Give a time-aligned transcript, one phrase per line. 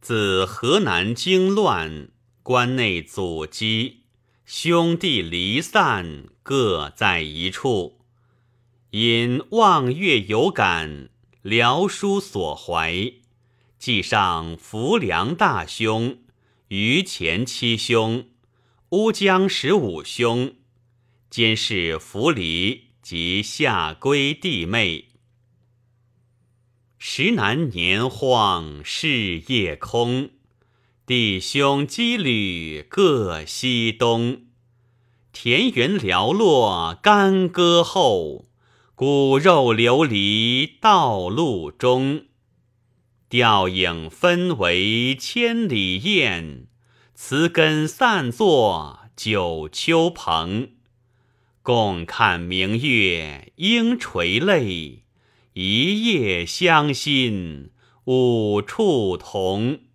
[0.00, 2.08] 自河南经乱，
[2.42, 4.04] 关内阻击，
[4.46, 8.00] 兄弟离散，各在一处。
[8.92, 11.10] 因望月有感，
[11.42, 13.12] 聊书所怀，
[13.78, 16.20] 记上浮梁大兄、
[16.68, 18.30] 于前七兄、
[18.88, 20.54] 乌江十五兄，
[21.28, 25.09] 今是扶离及下归弟妹。
[27.22, 30.30] 时难年荒，事业空，
[31.04, 34.44] 弟兄羁旅各西东。
[35.30, 38.46] 田园寥落干戈后。
[38.94, 42.24] 骨肉流离道路中，
[43.28, 46.68] 吊影分为千里雁，
[47.14, 50.70] 词根散作九秋蓬。
[51.60, 55.04] 共看明月应垂泪，
[55.54, 57.70] 一夜相心
[58.04, 59.89] 五处同。